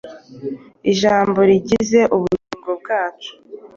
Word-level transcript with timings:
ijambo 0.91 1.39
rigize 1.49 1.99
ubugingo 2.15 2.69
bwacu 2.79 3.31